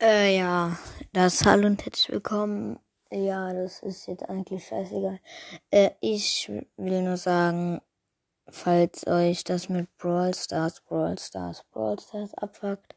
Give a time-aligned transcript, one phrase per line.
[0.00, 0.78] Äh, ja,
[1.12, 2.78] das Hallo und herzlich willkommen.
[3.10, 5.18] Ja, das ist jetzt eigentlich scheißegal.
[5.72, 7.80] Äh, ich will nur sagen,
[8.48, 12.94] falls euch das mit Brawl Stars, Brawl Stars, Brawl Stars abfuckt,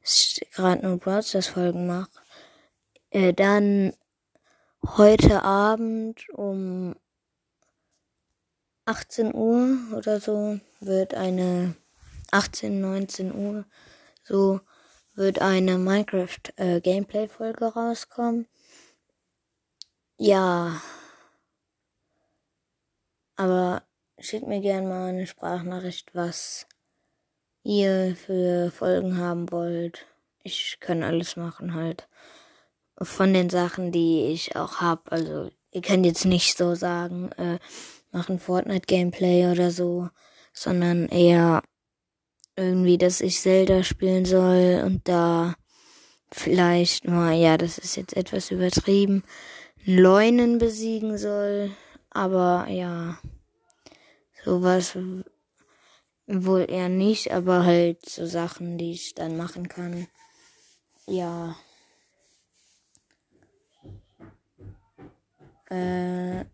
[0.00, 2.10] ich gerade nur Brawl Stars Folgen mache,
[3.10, 3.92] äh, dann
[4.96, 6.94] heute Abend um
[8.84, 11.74] 18 Uhr oder so wird eine
[12.30, 13.64] 18, 19 Uhr
[14.22, 14.60] so
[15.14, 18.46] wird eine Minecraft äh, Gameplay Folge rauskommen.
[20.16, 20.80] Ja.
[23.36, 23.82] Aber
[24.18, 26.66] schickt mir gerne mal eine Sprachnachricht, was
[27.64, 30.06] ihr für Folgen haben wollt.
[30.42, 32.08] Ich kann alles machen halt.
[33.00, 35.10] Von den Sachen, die ich auch hab.
[35.10, 37.58] Also ihr könnt jetzt nicht so sagen, äh,
[38.12, 40.08] machen Fortnite Gameplay oder so,
[40.52, 41.62] sondern eher
[42.56, 45.54] irgendwie, dass ich Zelda spielen soll und da
[46.30, 49.22] vielleicht mal, ja, das ist jetzt etwas übertrieben,
[49.84, 51.70] Leunen besiegen soll.
[52.10, 53.18] Aber ja,
[54.44, 54.96] sowas
[56.26, 60.06] wohl eher nicht, aber halt so Sachen, die ich dann machen kann.
[61.06, 61.56] Ja.
[65.70, 66.44] Äh,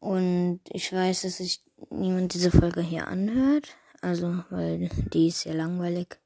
[0.00, 3.68] und ich weiß, dass ich niemand diese Folge hier anhört.
[4.00, 6.18] Also, weil die ist sehr langweilig.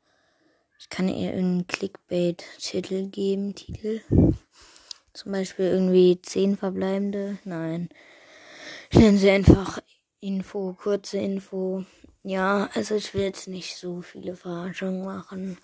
[0.79, 4.01] Ich kann ihr einen Clickbait-Titel geben, Titel.
[5.13, 7.39] Zum Beispiel irgendwie zehn verbleibende.
[7.45, 7.89] Nein.
[8.93, 9.81] Nennen sie einfach
[10.21, 11.85] Info, kurze Info.
[12.23, 15.59] Ja, also ich will jetzt nicht so viele Verarschungen machen.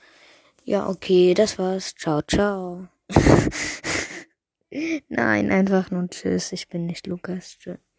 [0.65, 1.95] Ja, okay, das war's.
[1.95, 2.89] Ciao, ciao.
[5.09, 6.53] Nein, einfach nur Tschüss.
[6.53, 7.57] Ich bin nicht Lukas.
[7.59, 7.90] Tschüss.